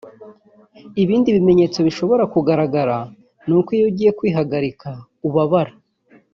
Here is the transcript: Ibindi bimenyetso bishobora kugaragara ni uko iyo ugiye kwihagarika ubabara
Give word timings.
Ibindi 1.03 1.29
bimenyetso 1.35 1.79
bishobora 1.87 2.23
kugaragara 2.33 2.97
ni 3.47 3.53
uko 3.57 3.69
iyo 3.77 3.85
ugiye 3.89 4.11
kwihagarika 4.17 4.89
ubabara 5.27 5.73